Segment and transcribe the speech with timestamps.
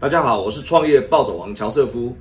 [0.00, 2.16] 大家好，我是创业暴走王乔瑟夫。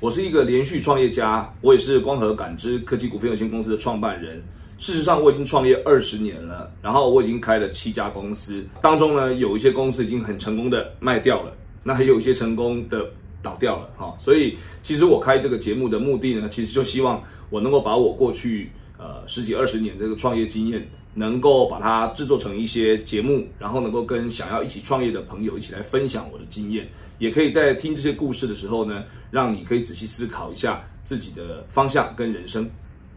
[0.00, 4.42] 我是一个连续创业家，我也是光合感知科技股份有限公司的创办人。
[4.78, 11.52] 事实上，我已经创业二十年了，然后我已经开了七家公司，当中呢有一些公司已经很成功的卖掉了，
[11.82, 13.04] 那还有一些成功的
[13.42, 14.16] 倒掉了哈。
[14.18, 20.88] 所以，其实我开这个节目的目的呢，其实就希望我能够把我过去呃十几二十年这个创业经验，
[21.18, 26.86] 能够把它制作成一些节目，然后能够跟想要一起创业的朋友一起来分享我的经验，
[27.18, 32.70] 也可以在听这些故事的时候呢，让你可以仔细思考一下自己的方向跟人生。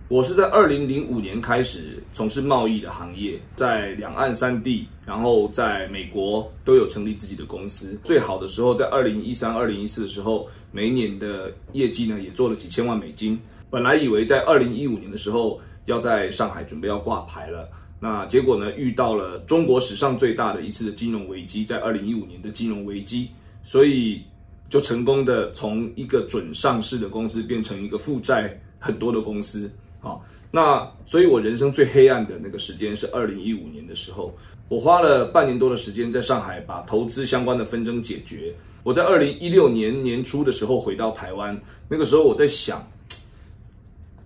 [0.08, 7.98] 我是在二零零五年开始从事贸易的行业，在两岸三地，然后在美国都有成立自己的公司。
[8.04, 13.40] 最好的时候在二零一三、二零一四的时候，每一年的业绩呢也做了几千万美金。
[13.70, 17.70] 本来以为在二零一五年的时候要在上海准备要挂牌了，
[18.04, 23.30] 那结果呢遇到了中国史上最大的一次的金融危机，在二零一五年的金融危机，
[23.64, 24.24] 所以
[24.72, 29.72] 就成功的从一个准上市的公司变成一个负债很多的公司。
[30.02, 30.18] 啊，
[30.50, 34.36] 那所以，我人生最黑暗的那个时间是二零一五年的时候，
[34.68, 38.52] 我花了半年多的时间在上海把投资相关的纷争解决。
[38.82, 41.56] 我在二零一六年年初的时候回到台湾，
[41.88, 42.84] 那个时候我在想，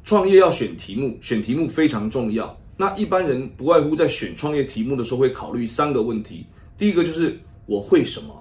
[0.06, 2.58] 创业要选题目，选题目非常重要。
[2.78, 6.46] 那一般人不外乎在选创业题目的时候会考虑三个问题：
[6.78, 8.34] 第一个就是我会什么；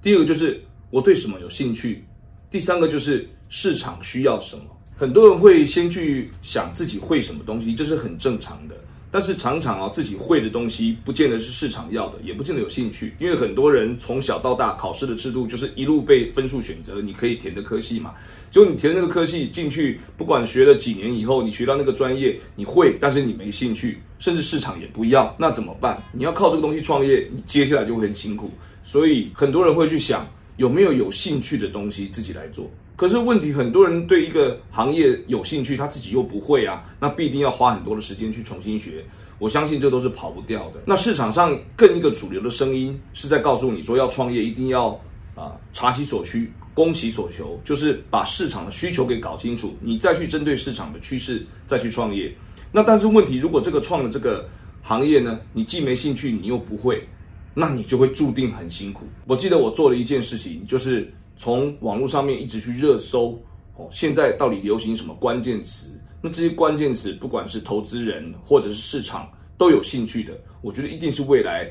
[0.00, 2.02] 第二个就是我对什么有兴趣；
[2.50, 4.62] 第三个就是市场需要什么。
[4.96, 8.74] 很多人会先去想自己会什么东西，这是很正常的。
[9.14, 13.14] 但是常常啊，自己会的东西不见得是市场要的，也不见得有兴趣。
[13.20, 18.12] 因为很多人从小到大考试的制度就是一路被分数选择，你可以填的科系嘛。
[18.50, 26.02] 就你填的那个科系进去，不管学了几年以后，你学到那个专业你会，但是你没兴趣，甚至市场也不要，那怎么办？
[26.12, 28.50] 你要靠这个东西创业，你接下来就会很辛苦。
[28.82, 32.70] 所以很多人会去想有没有有兴趣的东西自己来做。
[32.96, 39.04] 可是问题，很多人对一个行业有兴趣，他自己又不会啊，那必定要花很多的时间去重新学。
[39.40, 40.80] 我相信这都是跑不掉的。
[40.86, 44.90] 那市场上更一个主流的声音是在告诉你说，要创业一定要
[45.34, 52.32] 啊查其所需，攻其所求，就是把市场的需求给搞清楚，你再去针对市场的趋势再去创业。
[52.70, 54.48] 那但是问题，如果这个创的这个
[54.82, 57.04] 行业呢，你既没兴趣，你又不会，
[57.54, 59.04] 那你就会注定很辛苦。
[59.26, 61.10] 我记得我做了一件事情，就是。
[61.36, 63.36] 从网络上面一直去热搜，
[63.74, 66.00] 哦，现在到底流行什么关键词？
[66.22, 69.28] 那这些关键词，不管是投资人或者是市场
[69.58, 70.32] 都有兴趣的，
[70.62, 71.68] 我觉得一定是未来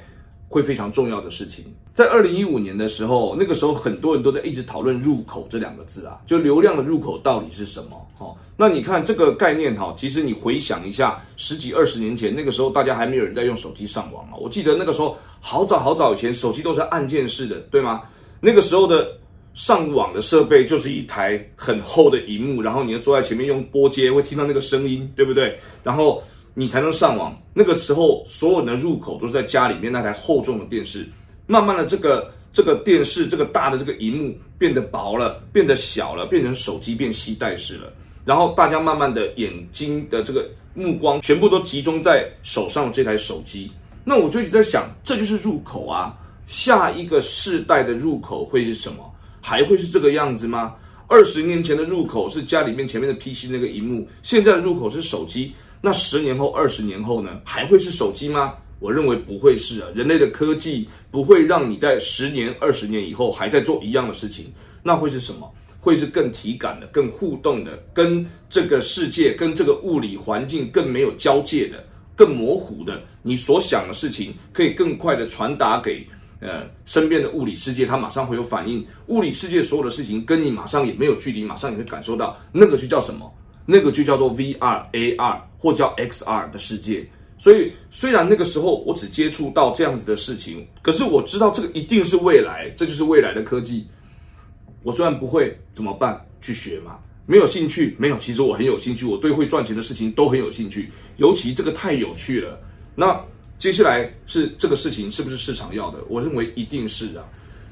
[0.53, 1.65] 会非常重要的事情。
[1.93, 8.07] 在二零一五年的时候，那个时候很多人都在一直讨论入口这两个字啊，就流量的入口到底是什么？
[8.19, 14.37] 哦，那你看这个概念哈，其实你回想一下，十几二十年前那个时候，大家还没有人在用手机上网啊。
[14.39, 18.03] 我记得那个时候好早好早以前，手机都是按键式的，对吗？
[18.39, 19.17] 那个时候的。
[19.55, 25.55] 上网的设备就是一台很厚的荧幕，然后你要坐在前面用拨接，会听到那个声音，对不对？
[25.83, 27.35] 然后你才能上网。
[27.53, 31.07] 那个时候，所有人的入口都是在家里面那台厚重的电视。
[31.45, 37.91] 慢慢的，这个这个电视这个大的这个荧幕变得薄了，变得小了，变成手机变携带式了。
[38.25, 43.69] 然后大家慢慢的眼睛的这个目光全部都集中在手上这台手机。
[44.05, 46.17] 那我就一直在想，这就是入口啊。
[46.47, 48.97] 下一个世代的入口会是什么？
[49.41, 50.75] 还会是这个样子吗？
[51.07, 55.53] 二十年前的入口是家里面前面的 PC 那个荧幕，现在的入口是手机。
[55.85, 57.41] 那十年后、二十年后呢？
[57.43, 58.53] 还会是手机吗？
[58.79, 59.89] 我认为不会是啊。
[59.93, 64.45] 人类的科技不会让你在十年、二十年以后还在做一样的事情。
[64.81, 65.53] 那会是什么？
[65.81, 73.03] 会是更体感的、更互动的，跟这个世界、跟这个物理环境更没有交界的、更模糊的。
[73.21, 76.07] 你所想的事情可以更快的传达给。
[76.39, 78.85] 呃，身边的物理世界，它马上会有反应。
[79.07, 83.29] 物理世界所有的事情跟你马上也没有距离，马上你会感受到，那个就叫什么？
[83.65, 87.07] 那个就叫做 VR、AR 或叫 XR 的世界。
[87.37, 93.85] 所以，虽然那个时候我只接触到这样子的事情，可是我知道这个一定是未来，这就是未来的科技。
[94.83, 96.19] 我虽然不会怎么办？
[96.41, 96.97] 去学嘛？
[97.25, 97.95] 没有兴趣？
[97.97, 98.17] 没有。
[98.19, 102.59] 其实我很有兴趣，我对会赚钱的事情都很有兴趣，尤其这个太有趣了。
[102.95, 103.19] 那。
[103.59, 105.97] 接下来是这个事情是不是市场要的？
[106.09, 107.23] 我认为一定是啊，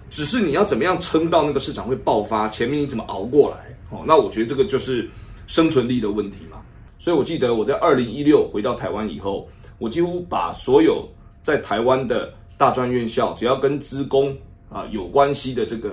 [0.10, 3.76] 只是你要怎么样撑到那个市场会爆发，前面你怎么熬过来？
[3.90, 5.10] 哦，那我觉得这个就是
[5.52, 6.62] 生存力的问题嘛。
[6.98, 9.50] 所以我记得我在二零一六回到台湾以后，
[9.80, 11.06] 我几乎把所有
[11.44, 14.34] 在台湾的大专院校，只要跟资工
[14.70, 15.92] 啊有关系的这个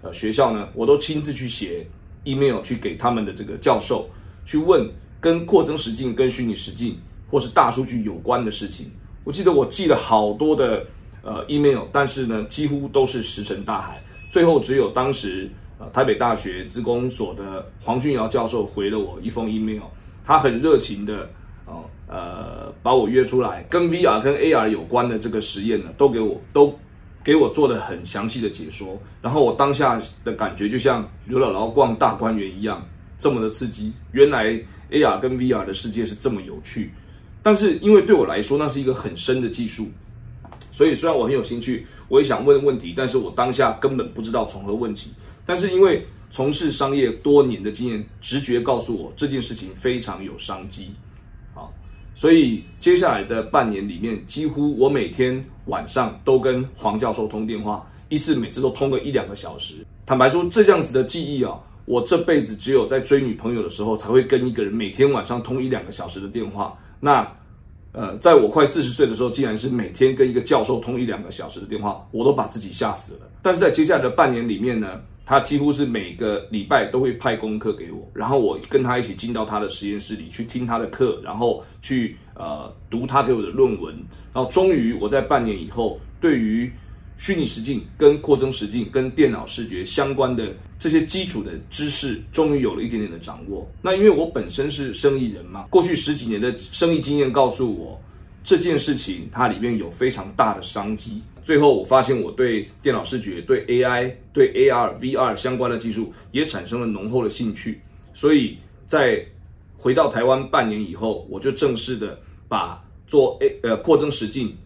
[0.00, 1.84] 呃学校呢，我都亲自去写
[2.22, 4.08] email 去给他们的这个教授，
[4.46, 4.88] 去问
[5.20, 6.96] 跟扩增实境、跟虚拟实境
[7.28, 8.88] 或是大数据有关的事情。
[9.24, 10.86] 我记得我寄了好多的
[11.24, 14.00] 呃 email，但是呢，几乎都是石沉大海。
[14.30, 19.80] 最后只有当时呃台北大学资工所的黄俊尧教授回了我一封 email，
[20.26, 21.28] 他很热情的
[21.64, 26.78] 哦呃把我约出来，跟 VR 跟 AR 有关的这个实验呢，都给我都
[27.24, 29.00] 给我做了很详细的解说。
[29.22, 32.86] 然后我当下的感觉就像刘姥姥逛大观园一样，
[33.18, 33.92] 这么的刺激。
[34.12, 34.52] 原来
[34.90, 36.92] AR 跟 VR 的世界是这么有趣。
[37.42, 39.88] 但是因为对我来说，那是一个很深的技术，
[40.72, 45.10] 所以虽然我很有兴趣，我也想问问题，但是我当下根本不知道从何问起。
[45.50, 50.90] 但是因为从事商业多年的经验，直觉告诉我这件事情非常有商机，
[51.52, 51.74] 好，
[52.14, 59.84] 所以接下来的半年里面，几乎我每天晚上都跟黄教授通电话，一次每次都通个一两个小时。
[60.06, 66.78] 坦白说，这样子的记忆啊，我这辈子只有在追女朋友的时候，才会跟一个人每天晚上通一两个小时的电话。
[67.00, 67.28] 那，
[67.90, 73.28] 呃，在我快四十岁的时候，竟然是每天跟一个教授通一两个小时的电话，我都把自己吓死了。
[73.42, 83.94] 但是在接下来的半年里面呢，他几乎是每个礼拜都会派功课给我，然后我跟他一起进到他的实验室里去听他的课，然后去呃读他给我的论文，
[84.32, 86.70] 然后终于我在半年以后，对于。
[87.22, 93.70] 虚拟实境跟扩增实境跟电脑视觉相关的这些基础的知识，终于有了一点点的掌握。
[93.82, 98.00] 那因为我本身是生意人嘛，过去十几年的生意经验告诉我，
[98.42, 101.20] 这件事情它里面有非常大的商机。
[101.42, 107.80] 最后我发现我对电脑视觉、对 AI、对 AR、VR 相关的技术也产生了浓厚的兴趣。
[108.14, 108.56] 所以
[108.86, 109.24] 在
[109.76, 114.56] 回到台湾半年以后，我就正式的把做 A 呃扩增实境、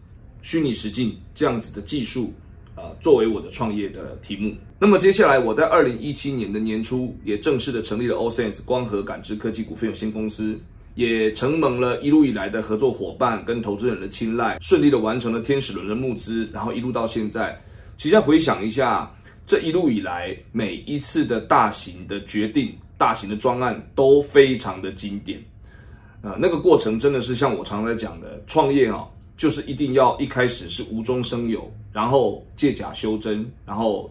[0.41, 2.33] 虚拟实境这样子的技术。
[2.77, 10.59] 呃，作为我的创业的题目，那么接下来我在二零一七年的年初也正式的成立了 OSense 光合感知科技股份有限公司，
[10.95, 17.55] 也承蒙了一路以来的合作伙伴跟投资人的青睐，顺利的完成了天使轮的募资，然后一路到现在。
[17.97, 19.09] 其实回想一下，
[19.45, 25.39] 这一路以来每一次的大型的决定、大型的专案都非常的经典，
[26.21, 29.05] 啊，那个过程真的是像我常在讲的，创业啊。
[29.37, 34.09] 就是一定要一开始是无中生有，然后借假修真，然后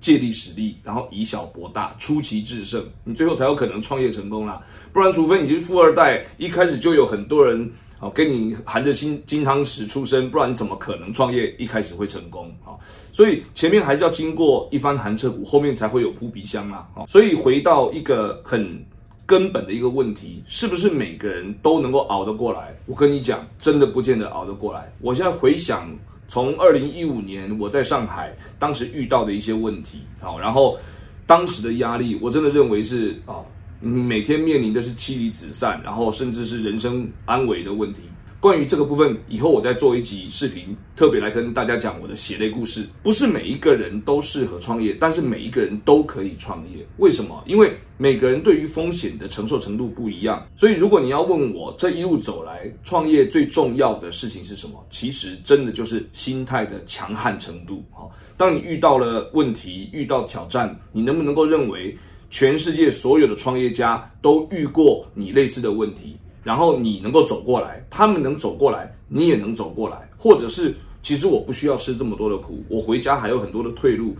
[0.00, 4.62] 借力使力，然后以小博大，出奇制胜，你最后才有可能创业成功啦。
[4.92, 12.74] 不然，除非你是富二代，一开始就有很多人啊跟你含着金金汤匙出生，不然怎么可能创业一开始会成功啊？
[13.12, 16.86] 所以前面还是要经过一番寒彻骨，后面才会有扑鼻香啊！
[17.08, 18.84] 所以回到一个很。
[19.28, 22.72] 根本的一个问题，是不是每个人都能够熬得过来？
[22.86, 24.92] 我跟你讲，真的不见得熬得过来。
[25.00, 25.90] 我现在回想，
[26.28, 30.78] 从二零一五年我在上海当时遇到的一些问题，好，然后
[31.26, 33.44] 当时的压力，我真的认为是啊，
[33.80, 38.00] 每天面临的是妻离子散，然后甚至是人生安危的问题。
[38.46, 42.86] 关于这个部分，以后我再做一集视频，特别来跟大家讲我的血泪故事。
[43.02, 46.86] 不是每一个人都适合创业，但是每一个人都可以创业。
[46.98, 47.42] 为什么？
[47.44, 50.46] 因为每个人对于风险的承受程度不一样。
[50.54, 57.84] 所以，如果你要问我这一路走来创业最重要的事情是什么，其实真的就是心态的强悍程度。
[57.90, 61.98] 哈，当你遇到了问题、遇到挑战，你能不能够认为
[62.30, 66.16] 全世界所有的创业家都遇过你类似的问题？
[66.46, 70.72] 然后你能够走过来，他们能走过来，你也能走过来，或者是
[71.02, 74.16] 其实我不需要吃这么多的苦，我回家还有很多的退路，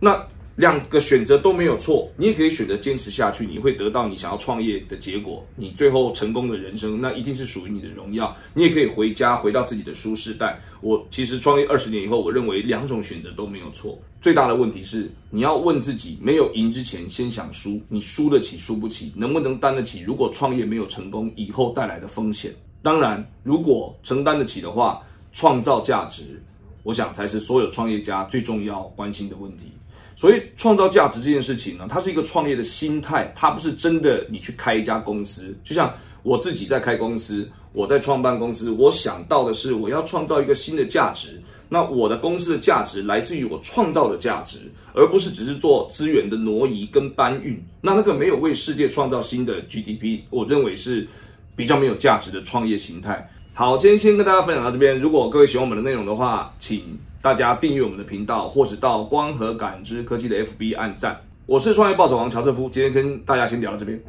[0.00, 0.26] 那。
[0.56, 8.34] 两个选择都没有错，你也可以选择坚持下去，你会得到你想要创业的结果，你最后成功的人生，那一定是属于你的荣耀。
[8.54, 10.58] 你也可以回家，回到自己的舒适带。
[10.80, 14.00] 我其实创业二十年以后，我认为两种选择都没有错。
[14.18, 20.00] 最大的问题是，你要问自己，没有赢之前，先想输，你输得起，输不起，能不能担得起？
[20.00, 22.50] 如果创业没有成功，以后带来的风险。
[22.82, 26.42] 当然，如果承担得起的话，创造价值，
[26.82, 29.64] 我想才是所有创业家最重要关心的问题。
[30.16, 35.54] 所以创造价值这件事情呢，它是一个创业的心态，它不是真的你去开一家公司。
[35.62, 41.40] 就像我自己在开公司，我在创办公司，我想到的是我要创造一个新的价值。
[41.68, 44.58] 那我的公司的价值来自于我创造的价值，
[44.94, 47.62] 而不是只是做资源的挪移跟搬运。
[47.82, 51.06] 那那个没有为世界创造新的 GDP，我认为是
[51.54, 53.28] 比较没有价值的创业形态。
[53.52, 54.98] 好，今天先跟大家分享到这边。
[54.98, 56.98] 如果各位喜欢我们的内容的话，请。
[57.26, 61.20] 大家订阅我们的频道，或是到光和感知科技的 FB 按赞。
[61.44, 64.00] 我是创业暴走王乔瑟夫，今天跟大家先聊到这边。